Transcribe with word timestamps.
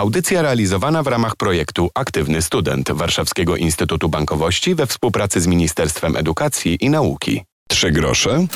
Audycja 0.00 0.42
realizowana 0.42 1.02
w 1.02 1.06
ramach 1.06 1.36
projektu 1.36 1.90
Aktywny 1.94 2.42
Student 2.42 2.92
Warszawskiego 2.92 3.56
Instytutu 3.56 4.08
Bankowości 4.08 4.74
we 4.74 4.86
współpracy 4.86 5.40
z 5.40 5.46
Ministerstwem 5.46 6.16
Edukacji 6.16 6.78
i 6.80 6.90
Nauki. 6.90 7.42
Trzy 7.68 7.90
grosze 7.90 8.46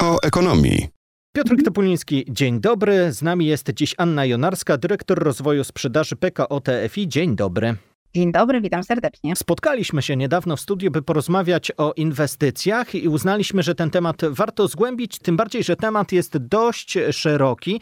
o 0.00 0.22
ekonomii. 0.22 0.88
Piotr 1.36 1.54
Topuliński, 1.64 2.24
dzień 2.28 2.60
dobry. 2.60 3.12
Z 3.12 3.22
nami 3.22 3.46
jest 3.46 3.70
dziś 3.74 3.94
Anna 3.98 4.24
Jonarska, 4.24 4.76
dyrektor 4.76 5.18
rozwoju 5.18 5.64
sprzedaży 5.64 6.16
PKO 6.16 6.60
TFI. 6.60 7.08
Dzień 7.08 7.36
dobry. 7.36 7.76
Dzień 8.14 8.32
dobry, 8.32 8.60
witam 8.60 8.84
serdecznie. 8.84 9.36
Spotkaliśmy 9.36 10.02
się 10.02 10.16
niedawno 10.16 10.56
w 10.56 10.60
studiu, 10.60 10.90
by 10.90 11.02
porozmawiać 11.02 11.72
o 11.76 11.92
inwestycjach 11.92 12.94
i 12.94 13.08
uznaliśmy, 13.08 13.62
że 13.62 13.74
ten 13.74 13.90
temat 13.90 14.16
warto 14.30 14.68
zgłębić, 14.68 15.18
tym 15.18 15.36
bardziej, 15.36 15.64
że 15.64 15.76
temat 15.76 16.12
jest 16.12 16.38
dość 16.38 16.98
szeroki. 17.10 17.80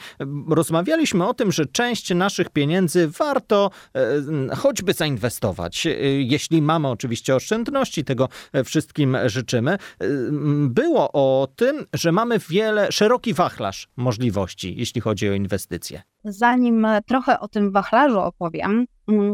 Rozmawialiśmy 0.49 1.29
o 1.29 1.35
tym, 1.35 1.53
że 1.53 1.67
część 1.67 2.15
naszych 2.15 2.51
pieniędzy 2.51 3.09
warto 3.09 3.71
e, 3.95 4.57
choćby 4.57 4.93
zainwestować, 4.93 5.87
e, 5.87 5.91
jeśli 6.23 6.63
mamy 6.63 6.89
oczywiście 6.89 7.35
oszczędności, 7.37 8.05
tego 8.05 8.29
wszystkim 8.65 9.17
życzymy. 9.27 9.73
E, 9.73 9.79
było 10.69 11.13
o 11.13 11.49
tym, 11.57 11.87
że 11.95 12.13
mamy 12.13 12.39
wiele, 12.49 12.93
szeroki 12.93 13.35
wachlarz 13.35 13.89
możliwości, 13.97 14.75
jeśli 14.77 15.01
chodzi 15.01 15.29
o 15.29 15.33
inwestycje. 15.33 16.03
Zanim 16.25 16.87
trochę 17.07 17.41
o 17.41 17.49
tym 17.49 17.73
wachlarzu 17.73 18.21
opowiem, 18.21 18.87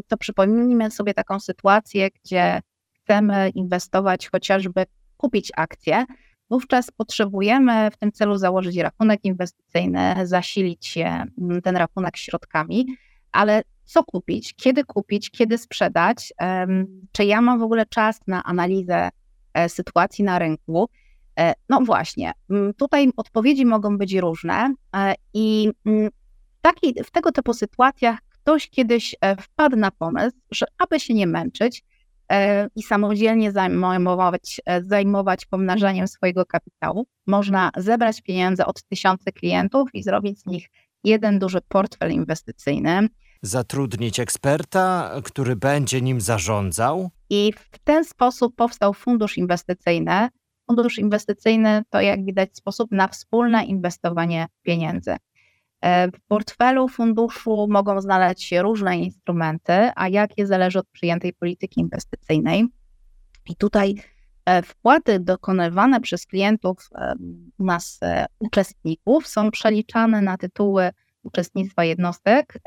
to 0.09 0.17
przypomnijmy 0.17 0.91
sobie 0.91 1.15
taką 1.15 1.41
sytuację, 1.41 2.09
gdzie 2.11 2.61
chcemy 2.93 3.49
inwestować, 3.49 4.29
chociażby 4.29 4.85
kupić 5.17 5.53
akcje. 5.57 6.05
Wówczas 6.51 6.91
potrzebujemy 6.91 7.91
w 7.91 7.97
tym 7.97 8.13
celu 8.13 8.37
założyć 8.37 8.77
rachunek 8.77 9.25
inwestycyjny, 9.25 10.15
zasilić 10.27 10.87
się 10.87 11.25
mm, 11.39 11.63
ten 11.63 11.77
rachunek 11.77 12.17
środkami, 12.17 12.87
ale 13.33 13.63
co 13.85 14.05
kupić, 14.05 14.55
kiedy 14.55 14.85
kupić, 14.85 15.31
kiedy 15.31 15.59
sprzedać, 15.59 16.33
czy 17.13 17.25
ja 17.25 17.41
mam 17.41 17.59
w 17.59 17.63
ogóle 17.63 17.87
czas 17.87 18.21
na 18.27 18.45
analizę 18.45 19.09
e, 19.55 19.69
sytuacji 19.69 20.25
na 20.25 20.39
rynku. 20.39 20.89
E, 21.39 21.55
no 21.69 21.81
właśnie, 21.81 22.33
mm, 22.51 22.75
tutaj 22.75 23.11
odpowiedzi 23.17 23.67
mogą 23.67 23.99
być 23.99 24.15
różne 24.15 24.75
e, 24.97 25.15
i 25.35 25.71
taki, 26.61 26.95
w 27.05 27.11
tego 27.11 27.33
typu 27.33 27.55
sytuacjach 27.55 28.19
ktoś 28.47 28.71
kiedyś 28.71 29.17
e, 29.21 29.37
wpadł 29.37 29.77
na 29.77 29.91
pomysł, 29.91 30.37
że 30.51 30.67
aby 30.79 31.01
się 31.01 31.15
nie 31.15 31.27
męczyć 31.27 31.85
e, 32.33 32.69
i 32.77 32.83
samodzielnie 32.83 33.53
zajmować, 33.53 34.61
e, 34.67 34.83
zajmować 34.83 35.47
pomnażaniem 35.47 36.09
swojego 36.09 36.47
kapitału, 36.47 37.07
można 37.27 37.71
zebrać 37.77 38.23
pieniądze 38.23 38.67
od 38.67 38.83
tysiące 38.83 39.33
klientów 39.33 39.89
i 39.95 40.03
zrobić 40.03 40.41
z 40.41 40.47
nich 40.47 40.69
jeden 41.05 41.39
duży 41.39 41.59
portfel 41.69 42.13
inwestycyjny. 42.13 43.09
Zatrudnić 43.43 44.21
eksperta, 44.21 45.13
który 45.25 45.57
będzie 45.57 46.01
nim 46.01 46.21
zarządzał. 46.21 47.11
I 47.31 47.53
w 47.53 47.79
ten 47.79 48.05
sposób 48.05 48.57
powstał 48.57 48.95
fundusz 48.95 49.39
inwestycyjny. 49.39 50.29
Fundusz 50.67 50.99
inwestycyjny 50.99 51.83
to, 51.91 52.01
jak 52.01 52.25
widać, 52.25 52.57
sposób 52.57 52.93
na 52.93 53.09
wspólne 53.09 53.65
inwestowanie 53.65 54.47
pieniędzy. 54.63 55.17
E, 55.87 56.11
w 56.11 56.21
portfelu 56.29 56.89
funduszu 56.89 57.67
mogą 57.71 58.01
znaleźć 58.01 58.45
się 58.45 58.63
różne 58.63 58.99
instrumenty, 58.99 59.73
a 59.97 60.09
jakie 60.09 60.47
zależy 60.47 60.79
od 60.79 60.89
przyjętej 60.89 61.33
polityki 61.33 61.81
inwestycyjnej. 61.81 62.65
I 63.49 63.57
tutaj 63.57 63.95
e, 64.45 64.63
wpłaty 64.63 65.21
dokonywane 65.21 66.01
przez 66.01 66.27
klientów 66.27 66.89
e, 66.95 67.15
u 67.59 67.65
nas 67.65 68.01
uczestników 68.39 69.27
są 69.27 69.51
przeliczane 69.51 70.23
na 70.23 70.37
tytuły 70.37 70.91
uczestnictwa 71.23 71.85
jednostek 71.85 72.59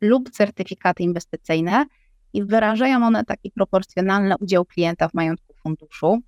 lub 0.00 0.30
certyfikaty 0.30 1.02
inwestycyjne 1.02 1.86
i 2.32 2.44
wyrażają 2.44 3.06
one 3.06 3.24
taki 3.24 3.50
proporcjonalny 3.50 4.34
udział 4.40 4.64
klienta 4.64 5.08
w 5.08 5.14
majątku 5.14 5.54
funduszu. 5.62 6.18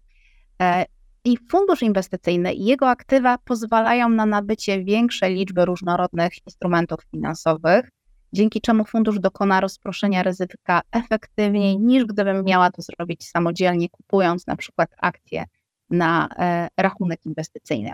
I 1.24 1.36
fundusz 1.50 1.82
inwestycyjny 1.82 2.54
i 2.54 2.64
jego 2.64 2.88
aktywa 2.88 3.38
pozwalają 3.38 4.08
na 4.08 4.26
nabycie 4.26 4.84
większej 4.84 5.34
liczby 5.34 5.64
różnorodnych 5.64 6.32
instrumentów 6.46 7.00
finansowych, 7.10 7.90
dzięki 8.32 8.60
czemu 8.60 8.84
fundusz 8.84 9.20
dokona 9.20 9.60
rozproszenia 9.60 10.22
ryzyka 10.22 10.80
efektywniej 10.92 11.78
niż 11.78 12.04
gdybym 12.04 12.44
miała 12.44 12.70
to 12.70 12.82
zrobić 12.82 13.28
samodzielnie, 13.28 13.88
kupując 13.88 14.46
na 14.46 14.56
przykład 14.56 14.90
akcje 14.98 15.44
na 15.90 16.28
e, 16.38 16.68
rachunek 16.76 17.26
inwestycyjny. 17.26 17.92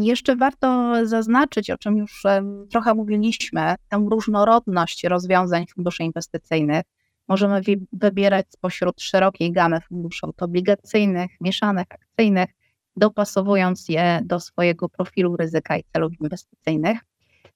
Jeszcze 0.00 0.36
warto 0.36 0.94
zaznaczyć, 1.06 1.70
o 1.70 1.78
czym 1.78 1.96
już 1.96 2.22
trochę 2.70 2.94
mówiliśmy, 2.94 3.74
tę 3.88 4.06
różnorodność 4.10 5.04
rozwiązań 5.04 5.66
funduszy 5.66 6.02
inwestycyjnych 6.02 6.82
Możemy 7.28 7.60
wybierać 7.92 8.46
spośród 8.48 9.02
szerokiej 9.02 9.52
gamy 9.52 9.80
funduszy 9.80 10.26
obligacyjnych, 10.40 11.30
mieszanych, 11.40 11.86
akcyjnych, 11.88 12.50
dopasowując 12.96 13.88
je 13.88 14.20
do 14.24 14.40
swojego 14.40 14.88
profilu 14.88 15.36
ryzyka 15.36 15.76
i 15.76 15.84
celów 15.92 16.12
inwestycyjnych. 16.20 16.98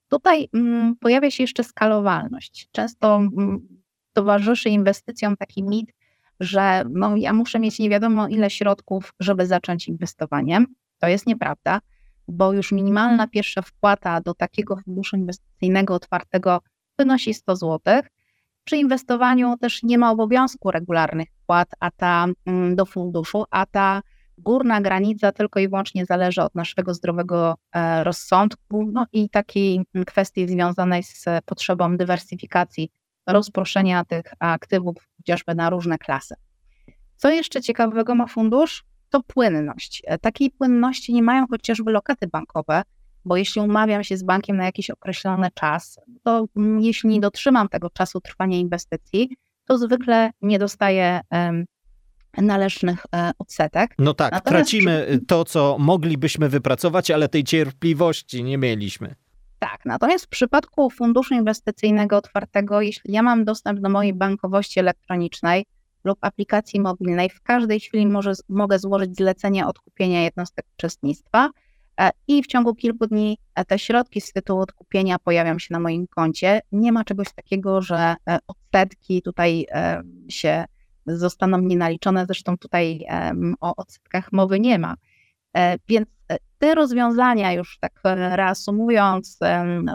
Tutaj 0.08 0.48
mm, 0.54 0.96
pojawia 0.96 1.30
się 1.30 1.42
jeszcze 1.42 1.64
skalowalność. 1.64 2.68
Często 2.72 3.16
mm, 3.16 3.68
towarzyszy 4.12 4.68
inwestycjom 4.68 5.36
taki 5.36 5.62
mit, 5.62 5.92
że 6.40 6.84
no, 6.90 7.16
ja 7.16 7.32
muszę 7.32 7.58
mieć 7.58 7.78
nie 7.78 7.90
wiadomo 7.90 8.28
ile 8.28 8.50
środków, 8.50 9.12
żeby 9.20 9.46
zacząć 9.46 9.88
inwestowanie. 9.88 10.64
To 10.98 11.08
jest 11.08 11.26
nieprawda, 11.26 11.80
bo 12.28 12.52
już 12.52 12.72
minimalna 12.72 13.26
pierwsza 13.26 13.62
wpłata 13.62 14.20
do 14.20 14.34
takiego 14.34 14.76
funduszu 14.76 15.16
inwestycyjnego 15.16 15.94
otwartego 15.94 16.60
wynosi 16.98 17.34
100 17.34 17.56
zł, 17.56 18.02
przy 18.68 18.76
inwestowaniu 18.76 19.56
też 19.60 19.82
nie 19.82 19.98
ma 19.98 20.10
obowiązku 20.10 20.70
regularnych 20.70 21.28
wpłat 21.42 21.68
a 21.80 21.90
ta, 21.90 22.26
mm, 22.46 22.76
do 22.76 22.86
funduszu, 22.86 23.44
a 23.50 23.66
ta 23.66 24.02
górna 24.38 24.80
granica 24.80 25.32
tylko 25.32 25.60
i 25.60 25.68
wyłącznie 25.68 26.06
zależy 26.06 26.42
od 26.42 26.54
naszego 26.54 26.94
zdrowego 26.94 27.54
e, 27.72 28.04
rozsądku 28.04 28.90
no 28.92 29.06
i 29.12 29.30
takiej 29.30 29.84
kwestii 30.06 30.48
związanej 30.48 31.02
z 31.02 31.24
potrzebą 31.44 31.96
dywersyfikacji, 31.96 32.90
rozproszenia 33.26 34.04
tych 34.04 34.32
aktywów 34.38 34.96
chociażby 35.16 35.54
na 35.54 35.70
różne 35.70 35.98
klasy. 35.98 36.34
Co 37.16 37.30
jeszcze 37.30 37.60
ciekawego 37.60 38.14
ma 38.14 38.26
fundusz? 38.26 38.84
To 39.10 39.22
płynność. 39.22 40.02
E, 40.06 40.18
takiej 40.18 40.50
płynności 40.50 41.14
nie 41.14 41.22
mają 41.22 41.46
chociażby 41.46 41.92
lokaty 41.92 42.26
bankowe, 42.26 42.82
bo 43.28 43.36
jeśli 43.36 43.62
umawiam 43.62 44.04
się 44.04 44.16
z 44.16 44.22
bankiem 44.22 44.56
na 44.56 44.64
jakiś 44.64 44.90
określony 44.90 45.48
czas, 45.54 46.00
to 46.22 46.46
mm, 46.56 46.80
jeśli 46.80 47.10
nie 47.10 47.20
dotrzymam 47.20 47.68
tego 47.68 47.90
czasu 47.90 48.20
trwania 48.20 48.58
inwestycji, 48.58 49.36
to 49.64 49.78
zwykle 49.78 50.30
nie 50.42 50.58
dostaję 50.58 51.20
należnych 52.36 53.06
e, 53.14 53.30
odsetek. 53.38 53.94
No 53.98 54.14
tak, 54.14 54.32
Natomiast 54.32 54.70
tracimy 54.70 55.06
przy... 55.08 55.26
to, 55.26 55.44
co 55.44 55.76
moglibyśmy 55.78 56.48
wypracować, 56.48 57.10
ale 57.10 57.28
tej 57.28 57.44
cierpliwości 57.44 58.44
nie 58.44 58.58
mieliśmy. 58.58 59.14
Tak, 59.58 59.80
natomiast 59.84 60.24
w 60.24 60.28
przypadku 60.28 60.90
funduszu 60.90 61.34
inwestycyjnego 61.34 62.16
otwartego, 62.16 62.80
jeśli 62.80 63.12
ja 63.12 63.22
mam 63.22 63.44
dostęp 63.44 63.80
do 63.80 63.88
mojej 63.88 64.14
bankowości 64.14 64.80
elektronicznej 64.80 65.64
lub 66.04 66.18
aplikacji 66.20 66.80
mobilnej, 66.80 67.30
w 67.30 67.42
każdej 67.42 67.80
chwili 67.80 68.06
może, 68.06 68.32
mogę 68.48 68.78
złożyć 68.78 69.16
zlecenie 69.16 69.66
odkupienia 69.66 70.22
jednostek 70.22 70.66
uczestnictwa 70.78 71.50
i 72.28 72.42
w 72.42 72.46
ciągu 72.46 72.74
kilku 72.74 73.06
dni 73.06 73.38
e, 73.54 73.64
te 73.64 73.78
środki 73.78 74.20
z 74.20 74.32
tytułu 74.32 74.60
odkupienia 74.60 75.18
pojawią 75.18 75.58
się 75.58 75.68
na 75.70 75.80
moim 75.80 76.06
koncie. 76.06 76.60
Nie 76.72 76.92
ma 76.92 77.04
czegoś 77.04 77.32
takiego, 77.32 77.82
że 77.82 78.14
e, 78.28 78.38
odsetki 78.46 79.22
tutaj 79.22 79.66
się 80.28 80.64
zostaną 81.06 81.58
nienaliczone, 81.58 82.26
zresztą 82.26 82.58
tutaj 82.58 83.04
o 83.60 83.76
odsetkach 83.76 84.32
mowy 84.32 84.60
nie 84.60 84.78
ma. 84.78 84.94
Więc 85.88 86.08
te 86.58 86.74
rozwiązania, 86.74 87.52
już 87.52 87.78
tak 87.80 88.00
reasumując, 88.14 89.38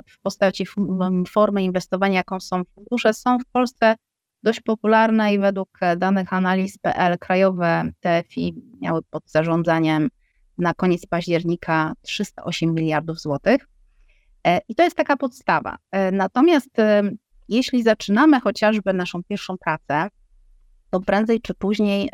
w 0.08 0.20
postaci 0.22 0.66
formy 1.28 1.64
inwestowania, 1.64 2.16
jaką 2.16 2.40
są 2.40 2.64
fundusze, 2.76 3.14
są 3.14 3.40
w 3.40 3.46
Polsce 3.46 3.96
dość 4.44 4.62
popularne 4.62 5.34
i 5.34 5.40
według 5.40 5.80
danych 5.98 6.34
analiz.pl 6.34 7.18
krajowe 7.20 7.92
TFI 8.00 8.56
miały 8.82 9.02
pod 9.10 9.30
zarządzaniem 9.30 10.10
na 10.58 10.74
koniec 10.74 11.06
października 11.06 11.94
308 12.02 12.74
miliardów 12.74 13.20
złotych. 13.20 13.68
E, 14.48 14.60
I 14.68 14.76
to 14.76 14.84
jest 14.84 14.96
taka 14.96 15.18
podstawa. 15.18 15.78
E, 15.92 16.12
natomiast 16.12 16.80
e, 16.80 17.04
jeśli 17.50 17.84
zaczynamy 17.84 18.40
chociażby 18.40 18.94
naszą 18.94 19.24
pierwszą 19.24 19.58
pracę, 19.58 20.08
to 20.90 21.00
prędzej 21.00 21.42
czy 21.42 21.54
później 21.54 22.10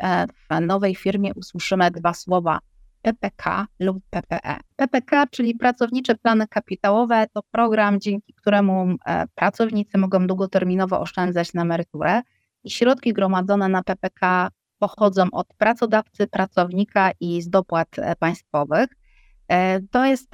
w 0.48 0.60
nowej 0.60 0.94
firmie 0.94 1.34
usłyszymy 1.34 1.90
dwa 1.90 2.14
słowa 2.14 2.58
PPK 3.02 3.66
lub 3.80 3.98
PPE. 4.10 4.56
PPK, 4.76 5.26
czyli 5.26 5.54
pracownicze 5.54 6.14
plany 6.14 6.48
kapitałowe, 6.48 7.26
to 7.34 7.40
program, 7.50 8.00
dzięki 8.00 8.34
któremu 8.34 8.96
pracownicy 9.34 9.98
mogą 9.98 10.26
długoterminowo 10.26 11.00
oszczędzać 11.00 11.54
na 11.54 11.62
emeryturę 11.62 12.22
i 12.64 12.70
środki 12.70 13.12
gromadzone 13.12 13.68
na 13.68 13.82
PPK 13.82 14.48
pochodzą 14.80 15.24
od 15.32 15.46
pracodawcy, 15.58 16.26
pracownika 16.26 17.10
i 17.20 17.42
z 17.42 17.50
dopłat 17.50 17.88
e, 17.98 18.16
państwowych. 18.16 18.86
To 19.90 20.04
jest 20.04 20.30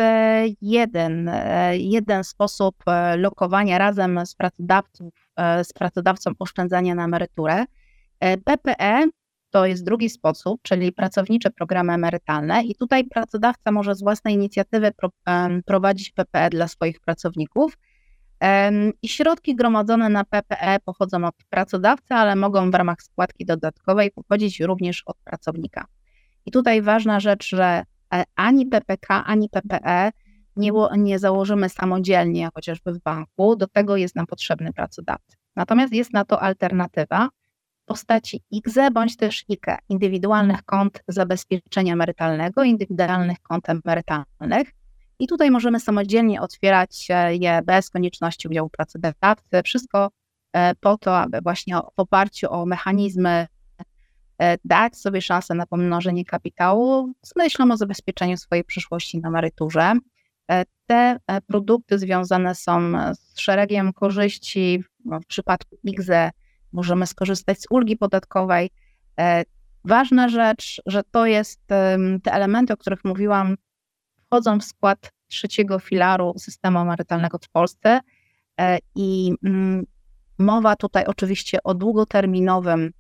jeden, 0.61 1.31
jeden 1.73 2.25
sposób 2.25 2.77
lokowania 3.17 3.79
razem 3.79 4.27
z, 4.27 4.35
pracodawców, 4.35 5.15
z 5.63 5.73
pracodawcą 5.73 6.31
oszczędzania 6.39 6.95
na 6.95 7.05
emeryturę. 7.05 7.65
PPE 8.45 9.07
to 9.51 9.67
jest 9.67 9.85
drugi 9.85 10.11
sposób, 10.11 10.61
czyli 10.63 10.93
pracownicze 10.93 11.51
programy 11.51 11.93
emerytalne, 11.93 12.63
i 12.63 12.75
tutaj 12.75 13.05
pracodawca 13.05 13.73
może 13.73 13.95
z 13.95 14.03
własnej 14.03 14.35
inicjatywy 14.35 14.93
pro, 14.93 15.09
prowadzić 15.67 16.11
PPE 16.11 16.51
dla 16.51 16.69
swoich 16.69 17.01
pracowników. 17.01 17.79
I 19.03 19.09
środki 19.09 19.57
gromadzone 19.57 20.09
na 20.09 20.25
PPE 20.25 20.77
pochodzą 20.85 21.25
od 21.25 21.35
pracodawcy, 21.51 22.15
ale 22.15 22.37
mogą 22.37 22.71
w 22.71 22.75
ramach 22.75 23.03
składki 23.03 23.47
dodatkowej 23.47 24.11
pochodzić 24.11 24.61
również 24.61 25.03
od 25.07 25.17
pracownika. 25.25 25.87
I 26.47 26.51
tutaj 26.51 26.83
ważna 26.83 27.21
rzecz, 27.21 27.49
że 27.49 27.83
e, 28.15 28.25
ani 28.37 28.67
PPK, 28.67 29.25
ani 29.25 29.49
PPE 29.49 30.11
nie, 30.57 30.71
nie 30.97 31.19
założymy 31.19 31.69
samodzielnie, 31.69 32.49
chociażby 32.55 32.93
w 32.93 32.99
banku, 32.99 33.57
do 33.57 33.67
tego 33.67 33.97
jest 33.97 34.17
nam 34.17 34.27
potrzebny 34.27 34.73
pracodawca. 34.73 35.37
Natomiast 35.57 35.93
jest 35.93 36.13
na 36.13 36.25
to 36.25 36.43
alternatywa, 36.43 37.29
postaci 37.87 38.43
IGZE 38.51 38.91
bądź 38.93 39.17
też 39.17 39.45
IKE, 39.51 39.79
indywidualnych 39.89 40.63
kont 40.63 41.03
zabezpieczenia 41.09 41.93
emerytalnego, 41.93 42.63
indywidualnych 42.63 43.43
kont 43.43 43.69
emerytalnych. 43.69 44.73
I 45.19 45.27
tutaj 45.27 45.51
możemy 45.51 45.81
samodzielnie 45.81 46.41
otwierać 46.41 47.09
je 47.31 47.63
bez 47.65 47.91
konieczności 47.91 48.49
udziału 48.49 48.71
pracodawcy. 48.71 49.63
Wszystko 49.65 50.11
e, 50.53 50.75
po 50.75 50.99
to, 50.99 51.19
aby 51.19 51.41
właśnie 51.41 51.77
w 51.77 52.01
oparciu 52.01 52.53
o 52.53 52.67
mechanizmy 52.67 53.47
e, 54.39 54.57
dać 54.65 54.97
sobie 54.97 55.23
szansę 55.23 55.55
na 55.55 55.67
pomnożenie 55.67 56.25
kapitału 56.25 57.13
z 57.23 57.37
myślą 57.37 57.73
o 57.73 57.77
zabezpieczeniu 57.77 58.37
swojej 58.37 58.65
przyszłości 58.65 59.19
na 59.19 59.29
emeryturze. 59.29 59.93
E, 60.51 60.65
te 60.87 61.17
produkty 61.47 61.99
związane 61.99 62.55
są 62.55 62.93
z 63.15 63.41
szeregiem 63.41 63.93
korzyści. 63.93 64.85
W 65.05 65.27
przypadku 65.27 65.79
IGZE 65.85 66.31
możemy 66.73 67.07
skorzystać 67.07 67.61
z 67.61 67.67
ulgi 67.71 67.97
podatkowej. 67.97 68.71
Ważna 69.85 70.29
rzecz, 70.29 70.83
że 70.87 71.03
to 71.11 71.27
jest 71.27 71.67
te 72.23 72.33
elementy, 72.33 72.73
o 72.73 72.77
których 72.77 73.05
mówiłam, 73.05 73.57
wchodzą 74.37 74.61
w 74.61 74.65
skład 74.65 75.13
trzeciego 75.29 75.79
filaru 75.79 76.35
systemu 76.39 76.79
emerytalnego 76.79 77.39
w 77.39 77.49
Polsce. 77.49 78.01
E, 78.61 78.79
i 78.95 79.35
mm, 79.45 79.85
mowa 80.39 80.77
tutaj 80.77 81.05
oczywiście 81.05 81.63
o 81.63 81.75
długoterminowym 81.75 82.93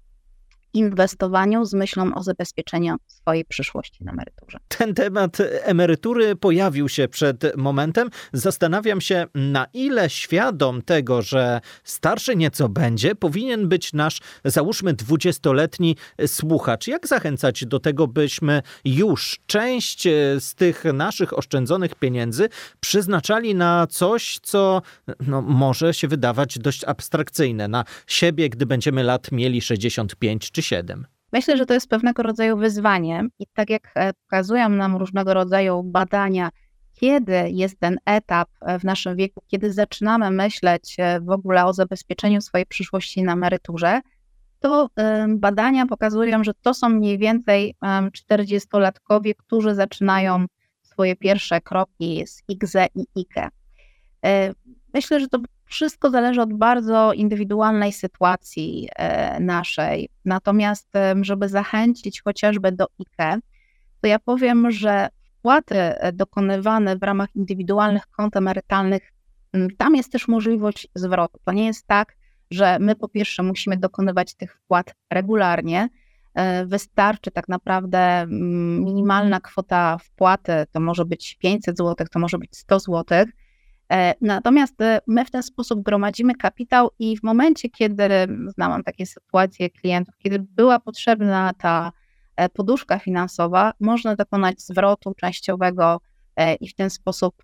inwestowaniu 0.77 1.65
z 1.65 1.75
myślą 1.75 2.15
o 2.15 2.23
zabezpieczeniu 2.23 2.97
swojej 3.07 3.45
przyszłości 3.45 4.05
na 4.05 4.13
emeryturze. 4.13 4.59
Ten 4.69 4.95
temat 4.95 5.37
emerytury 5.63 6.37
pojawił 6.37 6.89
się 6.89 7.09
przed 7.09 7.57
momentem. 7.57 8.11
Zastanawiam 8.33 9.01
się, 9.01 9.27
na 9.35 9.67
ile 9.73 10.11
świadom 10.11 10.83
tego, 10.83 11.23
że 11.23 11.61
starszy 11.85 12.37
nieco 12.37 12.69
będzie, 12.69 13.15
powinien 13.15 13.69
być 13.69 13.93
nasz, 13.93 14.21
załóżmy, 14.45 14.95
dwudziestoletni 14.95 15.97
słuchacz. 16.27 16.87
Jak 16.87 17.07
zachęcać 17.07 17.67
do 17.67 17.81
tego, 17.81 18.07
byśmy 18.07 18.63
już 18.85 19.41
część 19.47 20.03
z 20.39 20.55
tych 20.55 20.85
naszych 20.85 21.39
oszczędzonych 21.39 21.95
pieniędzy 21.95 22.49
przeznaczali 22.81 23.55
na 23.55 23.87
coś, 23.87 24.39
co 24.43 24.83
no, 25.21 25.43
może 25.43 25.95
się 25.95 26.09
wydawać 26.09 26.59
dość 26.59 26.85
abstrakcyjne, 26.85 27.69
na 27.69 27.85
siebie, 28.07 28.49
gdy 28.49 28.67
będziemy 28.67 29.03
lat 29.03 29.33
mieli 29.33 29.61
65 29.61 30.51
czy 30.51 30.63
7? 30.67 31.07
Myślę, 31.33 31.57
że 31.57 31.67
to 31.67 31.75
jest 31.75 31.89
pewnego 31.89 32.23
rodzaju 32.23 32.57
wyzwanie 32.57 33.25
i 33.39 33.47
tak 33.55 33.71
jak 33.71 33.93
e, 33.95 34.13
pokazują 34.13 34.69
nam 34.69 34.97
różnego 34.97 35.35
rodzaju 35.35 35.83
badania, 35.83 36.51
kiedy 36.93 37.51
jest 37.51 37.81
ten 37.81 37.99
etap 38.05 38.49
e, 38.61 38.79
w 38.79 38.85
naszym 38.85 39.17
wieku, 39.17 39.43
kiedy 39.47 39.73
zaczynamy 39.73 40.31
myśleć 40.31 40.97
e, 40.99 41.21
w 41.21 41.31
ogóle 41.31 41.65
o 41.65 41.73
zabezpieczeniu 41.73 42.41
swojej 42.41 42.67
przyszłości 42.67 43.23
na 43.23 43.33
emeryturze, 43.33 44.01
to 44.61 44.89
badania 45.29 45.87
pokazują, 45.87 46.45
że 46.45 46.53
to 46.55 46.75
są 46.75 46.89
mniej 46.89 47.19
więcej 47.19 47.75
40-latkowie, 48.29 49.35
którzy 49.37 49.75
zaczynają 49.75 50.47
swoje 50.83 51.17
pierwsze 51.17 51.61
kroki 51.61 52.25
z 52.27 52.43
IGZE 52.49 52.87
i 52.95 53.07
IKE. 53.17 53.49
Myślę, 54.95 55.21
że 55.21 55.29
to 55.29 55.39
wszystko 55.67 56.11
zależy 56.11 56.43
od 56.43 56.55
bardzo 56.55 57.13
indywidualnej 57.13 57.93
sytuacji 57.93 58.89
e, 58.97 59.41
naszej. 59.41 60.09
Natomiast, 60.25 60.89
żeby 61.21 61.49
zachęcić 61.49 62.23
chociażby 62.23 62.73
do 62.73 62.87
IKE, 63.01 63.41
to 64.01 64.09
ja 64.09 64.19
powiem, 64.19 64.71
że 64.71 65.09
wpłaty 65.39 65.77
e, 65.79 66.13
dokonywane 66.13 66.97
w 66.97 67.03
ramach 67.03 67.37
indywidualnych 67.37 68.07
kont 68.07 68.37
emerytalnych, 68.37 69.13
tam 69.79 69.95
jest 69.95 70.13
też 70.13 70.29
możliwość 70.29 70.89
zwrotu. 70.95 71.39
To 71.45 71.53
nie 71.53 71.67
jest 71.67 71.87
tak, 71.87 72.17
że 72.51 72.79
my 72.81 72.97
po 72.97 73.09
pierwsze 73.09 73.43
musimy 73.43 73.77
dokonywać 73.77 74.35
tych 74.35 74.55
wpłat 74.55 74.95
regularnie. 75.11 75.89
E, 76.35 76.67
wystarczy 76.67 77.31
tak 77.31 77.49
naprawdę 77.49 78.27
minimalna 78.81 79.41
kwota 79.41 79.99
wpłaty, 79.99 80.53
to 80.73 80.81
może 80.81 81.05
być 81.05 81.37
500 81.41 81.79
zł, 81.79 82.07
to 82.13 82.19
może 82.19 82.39
być 82.39 82.57
100 82.57 82.81
zł 82.81 83.05
E, 83.17 83.27
natomiast 84.21 84.81
e, 84.81 85.01
my 85.07 85.25
w 85.25 85.31
ten 85.31 85.43
sposób 85.43 85.83
gromadzimy 85.83 86.35
kapitał 86.35 86.91
i 86.99 87.17
w 87.17 87.23
momencie, 87.23 87.69
kiedy 87.69 88.09
znałam 88.49 88.83
takie 88.83 89.07
sytuacje 89.07 89.71
klientów, 89.71 90.15
kiedy 90.19 90.39
była 90.39 90.81
potrzebna 90.81 91.53
ta 91.59 91.93
e, 92.37 92.49
poduszka 92.49 92.99
finansowa, 92.99 93.73
można 93.81 94.17
dokonać 94.17 94.63
zwrotu 94.63 95.15
częściowego 95.15 96.01
i 96.61 96.69
w 96.69 96.75
ten 96.75 96.91
sposób 96.91 97.35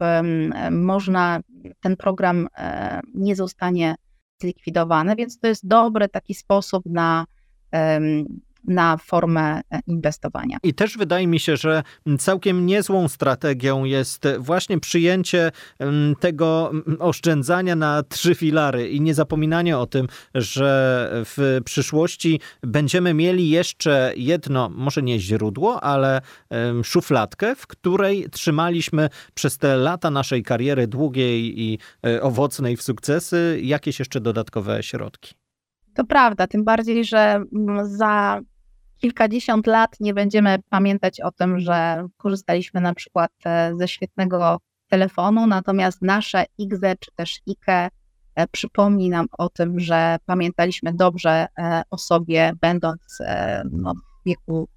można, 0.70 1.40
ten 1.80 1.96
program 1.96 2.48
nie 3.14 3.36
zostanie 3.36 3.94
zlikwidowany, 4.40 5.16
więc 5.16 5.38
to 5.38 5.46
jest 5.46 5.66
dobry 5.66 6.08
taki 6.08 6.34
sposób 6.34 6.84
na 6.86 7.26
na 8.64 8.96
formę 8.96 9.60
e, 9.70 9.80
inwestowania. 9.86 10.58
I 10.62 10.74
też 10.74 10.98
wydaje 10.98 11.26
mi 11.26 11.40
się, 11.40 11.56
że 11.56 11.82
całkiem 12.18 12.66
niezłą 12.66 13.08
strategią 13.08 13.84
jest 13.84 14.28
właśnie 14.38 14.80
przyjęcie 14.80 15.50
tego 16.20 16.72
oszczędzania 16.98 17.76
na 17.76 18.02
trzy 18.02 18.34
filary 18.34 18.88
i 18.88 19.00
nie 19.00 19.14
zapominanie 19.14 19.78
o 19.78 19.86
tym, 19.86 20.06
że 20.34 21.08
w 21.12 21.60
przyszłości 21.64 22.40
będziemy 22.62 23.14
mieli 23.14 23.50
jeszcze 23.50 24.12
jedno, 24.16 24.68
może 24.68 25.02
nie 25.02 25.20
źródło, 25.20 25.84
ale 25.84 26.20
szufladkę, 26.82 27.54
w 27.56 27.66
której 27.66 28.30
trzymaliśmy 28.30 29.08
przez 29.34 29.58
te 29.58 29.76
lata 29.76 30.10
naszej 30.10 30.42
kariery 30.42 30.86
długiej 30.86 31.60
i 31.60 31.78
e, 32.06 32.22
owocnej 32.22 32.76
w 32.76 32.82
sukcesy 32.82 33.60
jakieś 33.62 33.98
jeszcze 33.98 34.20
dodatkowe 34.20 34.82
środki. 34.82 35.34
To 35.94 36.04
prawda, 36.04 36.46
tym 36.46 36.64
bardziej, 36.64 37.04
że 37.04 37.44
za 37.82 38.40
kilkadziesiąt 39.02 39.66
lat 39.66 40.00
nie 40.00 40.14
będziemy 40.14 40.58
pamiętać 40.70 41.20
o 41.20 41.30
tym, 41.30 41.60
że 41.60 42.08
korzystaliśmy 42.16 42.80
na 42.80 42.94
przykład 42.94 43.30
e, 43.44 43.72
ze 43.76 43.88
świetnego 43.88 44.58
telefonu, 44.88 45.46
natomiast 45.46 46.02
nasze 46.02 46.44
IGZE 46.58 46.96
czy 47.00 47.10
też 47.16 47.40
IKE 47.48 47.88
e, 48.34 48.46
przypomni 48.46 49.08
nam 49.08 49.26
o 49.38 49.48
tym, 49.48 49.80
że 49.80 50.16
pamiętaliśmy 50.26 50.92
dobrze 50.92 51.46
e, 51.58 51.82
o 51.90 51.98
sobie, 51.98 52.52
będąc 52.60 53.18
no, 53.72 53.94
w 53.94 54.26
wieku 54.26 54.68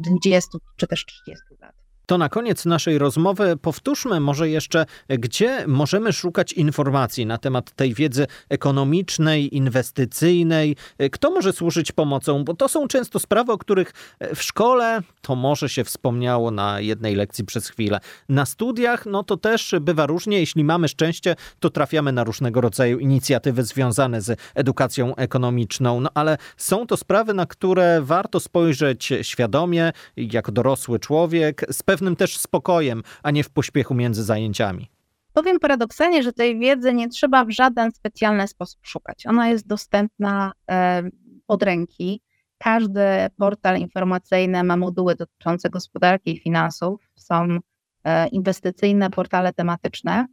20 0.00 0.58
czy 0.76 0.86
też 0.86 1.06
30 1.06 1.44
lat. 1.60 1.74
To 2.08 2.18
na 2.18 2.28
koniec 2.28 2.64
naszej 2.64 2.98
rozmowy. 2.98 3.56
Powtórzmy 3.56 4.20
może 4.20 4.48
jeszcze, 4.48 4.86
gdzie 5.08 5.64
możemy 5.66 6.12
szukać 6.12 6.52
informacji 6.52 7.26
na 7.26 7.38
temat 7.38 7.70
tej 7.70 7.94
wiedzy 7.94 8.26
ekonomicznej, 8.48 9.56
inwestycyjnej, 9.56 10.76
kto 11.12 11.30
może 11.30 11.52
służyć 11.52 11.92
pomocą, 11.92 12.44
bo 12.44 12.54
to 12.54 12.68
są 12.68 12.88
często 12.88 13.18
sprawy, 13.18 13.52
o 13.52 13.58
których 13.58 13.92
w 14.34 14.42
szkole 14.42 15.00
to 15.22 15.36
może 15.36 15.68
się 15.68 15.84
wspomniało 15.84 16.50
na 16.50 16.80
jednej 16.80 17.14
lekcji 17.14 17.44
przez 17.44 17.68
chwilę. 17.68 18.00
Na 18.28 18.46
studiach, 18.46 19.06
no 19.06 19.22
to 19.22 19.36
też 19.36 19.74
bywa 19.80 20.06
różnie. 20.06 20.40
Jeśli 20.40 20.64
mamy 20.64 20.88
szczęście, 20.88 21.36
to 21.60 21.70
trafiamy 21.70 22.12
na 22.12 22.24
różnego 22.24 22.60
rodzaju 22.60 22.98
inicjatywy 22.98 23.64
związane 23.64 24.20
z 24.20 24.40
edukacją 24.54 25.16
ekonomiczną, 25.16 26.00
no 26.00 26.10
ale 26.14 26.38
są 26.56 26.86
to 26.86 26.96
sprawy, 26.96 27.34
na 27.34 27.46
które 27.46 28.00
warto 28.02 28.40
spojrzeć 28.40 29.12
świadomie, 29.22 29.92
jako 30.16 30.52
dorosły 30.52 30.98
człowiek, 30.98 31.64
z 31.70 31.82
pewnym 31.98 32.16
też 32.16 32.38
spokojem, 32.38 33.02
a 33.22 33.30
nie 33.30 33.44
w 33.44 33.50
pośpiechu 33.50 33.94
między 33.94 34.24
zajęciami. 34.24 34.90
Powiem 35.32 35.58
paradoksalnie, 35.58 36.22
że 36.22 36.32
tej 36.32 36.58
wiedzy 36.58 36.94
nie 36.94 37.08
trzeba 37.08 37.44
w 37.44 37.50
żaden 37.50 37.92
specjalny 37.92 38.48
sposób 38.48 38.80
szukać. 38.82 39.26
Ona 39.26 39.48
jest 39.48 39.66
dostępna 39.66 40.52
e, 40.70 41.02
od 41.48 41.62
ręki. 41.62 42.22
Każdy 42.58 43.00
portal 43.36 43.78
informacyjny 43.78 44.64
ma 44.64 44.76
moduły 44.76 45.14
dotyczące 45.14 45.70
gospodarki 45.70 46.36
i 46.36 46.40
finansów. 46.40 47.10
Są 47.16 47.58
e, 48.04 48.28
inwestycyjne 48.28 49.10
portale 49.10 49.52
tematyczne. 49.52 50.26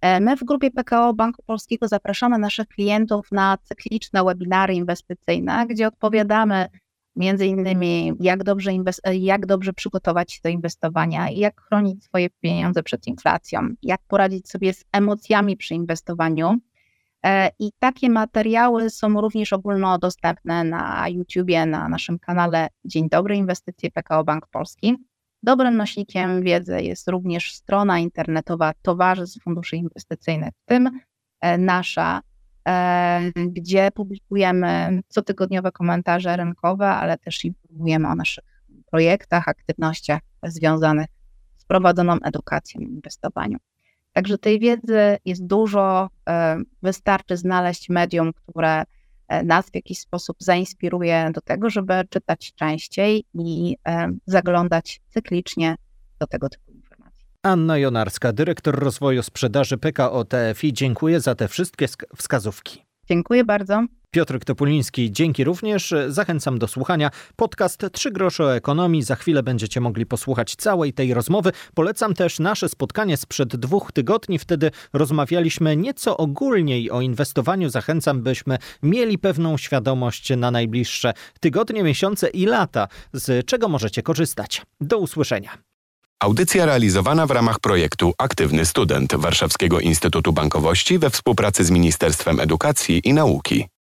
E, 0.00 0.20
my 0.20 0.36
w 0.36 0.44
grupie 0.44 0.70
PKO 0.70 1.14
Banku 1.14 1.42
Polskiego 1.46 1.88
zapraszamy 1.88 2.38
naszych 2.38 2.68
klientów 2.68 3.32
na 3.32 3.58
cykliczne 3.62 4.24
webinary 4.24 4.74
inwestycyjne, 4.74 5.66
gdzie 5.66 5.86
odpowiadamy 5.86 6.68
Między 7.16 7.46
innymi, 7.46 8.12
jak 8.20 8.44
dobrze, 8.44 8.70
jak 9.12 9.46
dobrze 9.46 9.72
przygotować 9.72 10.32
się 10.32 10.40
do 10.44 10.48
inwestowania, 10.48 11.30
jak 11.30 11.60
chronić 11.60 12.04
swoje 12.04 12.30
pieniądze 12.30 12.82
przed 12.82 13.06
inflacją, 13.06 13.68
jak 13.82 14.00
poradzić 14.08 14.48
sobie 14.48 14.74
z 14.74 14.84
emocjami 14.92 15.56
przy 15.56 15.74
inwestowaniu. 15.74 16.56
E, 17.26 17.50
I 17.58 17.70
takie 17.78 18.10
materiały 18.10 18.90
są 18.90 19.20
również 19.20 19.52
ogólnodostępne 19.52 20.64
na 20.64 21.08
YouTubie, 21.08 21.66
na 21.66 21.88
naszym 21.88 22.18
kanale 22.18 22.68
Dzień 22.84 23.08
Dobry 23.08 23.36
Inwestycje 23.36 23.90
PKO 23.90 24.24
Bank 24.24 24.46
Polski. 24.46 24.96
Dobrym 25.42 25.76
nośnikiem 25.76 26.42
wiedzy 26.42 26.82
jest 26.82 27.08
również 27.08 27.54
strona 27.54 27.98
internetowa 27.98 28.72
Towarzystw 28.82 29.42
Funduszy 29.42 29.76
Inwestycyjnych, 29.76 30.50
w 30.62 30.68
tym 30.68 31.00
e, 31.40 31.58
nasza, 31.58 32.20
gdzie 33.46 33.90
publikujemy 33.90 35.00
cotygodniowe 35.08 35.72
komentarze 35.72 36.36
rynkowe, 36.36 36.88
ale 36.88 37.18
też 37.18 37.44
informujemy 37.44 38.08
o 38.08 38.14
naszych 38.14 38.44
projektach, 38.90 39.48
aktywnościach 39.48 40.20
związanych 40.42 41.06
z 41.56 41.64
prowadzoną 41.64 42.16
edukacją 42.24 42.80
inwestowaniu. 42.80 43.58
Także 44.12 44.38
tej 44.38 44.58
wiedzy 44.58 45.16
jest 45.24 45.46
dużo, 45.46 46.08
e, 46.28 46.58
wystarczy 46.82 47.36
znaleźć 47.36 47.88
medium, 47.88 48.32
które 48.32 48.84
E, 49.28 49.44
nas 49.44 49.70
w 49.70 49.74
jakiś 49.74 49.98
sposób 49.98 50.36
zainspiruje 50.40 51.30
do 51.34 51.40
tego, 51.40 51.70
żeby 51.70 51.94
czytać 52.10 52.54
częściej 52.54 53.24
i 53.34 53.76
e, 53.88 54.08
zaglądać 54.26 55.00
cyklicznie 55.08 55.76
do 56.18 56.26
tego 56.26 56.48
typu. 56.48 56.75
Anna 57.46 57.78
Jonarska, 57.78 58.32
dyrektor 58.32 58.78
rozwoju 58.78 59.22
sprzedaży 59.22 59.78
PKO 59.78 60.24
TFI, 60.24 60.72
dziękuję 60.72 61.20
za 61.20 61.34
te 61.34 61.48
wszystkie 61.48 61.86
wskazówki. 62.16 62.84
Dziękuję 63.08 63.44
bardzo. 63.44 63.84
Piotr 64.10 64.38
Topuliński, 64.38 65.12
dzięki 65.12 65.44
również. 65.44 65.94
Zachęcam 66.08 66.58
do 66.58 66.68
słuchania. 66.68 67.10
Podcast 67.36 67.86
Trzy 67.92 68.10
grosze 68.10 68.44
o 68.44 68.54
ekonomii. 68.54 69.02
Za 69.02 69.16
chwilę 69.16 69.42
będziecie 69.42 69.80
mogli 69.80 70.06
posłuchać 70.06 70.56
całej 70.56 70.92
tej 70.92 71.14
rozmowy. 71.14 71.52
Polecam 71.74 72.14
też 72.14 72.38
nasze 72.38 72.68
spotkanie 72.68 73.16
sprzed 73.16 73.56
dwóch 73.56 73.92
tygodni. 73.92 74.38
Wtedy 74.38 74.70
rozmawialiśmy 74.92 75.76
nieco 75.76 76.16
ogólniej 76.16 76.90
o 76.90 77.00
inwestowaniu. 77.00 77.68
Zachęcam, 77.68 78.22
byśmy 78.22 78.58
mieli 78.82 79.18
pewną 79.18 79.56
świadomość 79.56 80.36
na 80.36 80.50
najbliższe 80.50 81.12
tygodnie, 81.40 81.82
miesiące 81.82 82.28
i 82.28 82.46
lata, 82.46 82.88
z 83.12 83.46
czego 83.46 83.68
możecie 83.68 84.02
korzystać. 84.02 84.62
Do 84.80 84.98
usłyszenia. 84.98 85.65
Audycja 86.20 86.66
realizowana 86.66 87.26
w 87.26 87.30
ramach 87.30 87.60
projektu 87.60 88.14
Aktywny 88.18 88.66
Student 88.66 89.14
Warszawskiego 89.16 89.80
Instytutu 89.80 90.32
Bankowości 90.32 90.98
we 90.98 91.10
współpracy 91.10 91.64
z 91.64 91.70
Ministerstwem 91.70 92.40
Edukacji 92.40 93.00
i 93.04 93.12
Nauki. 93.12 93.75